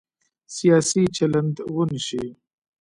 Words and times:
سیاسي 0.55 1.03
چلند 1.17 1.55
ونه 1.75 1.99
شي. 2.07 2.23